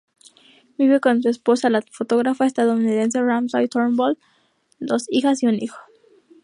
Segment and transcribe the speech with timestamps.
[0.79, 4.17] Vive con su esposa, la fotógrafa estadounidense Ramsay Turnbull,
[4.79, 5.77] dos hijas y un hijo.